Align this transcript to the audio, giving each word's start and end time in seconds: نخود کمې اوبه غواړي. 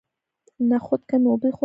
نخود 0.69 1.01
کمې 1.09 1.27
اوبه 1.31 1.47
غواړي. 1.55 1.59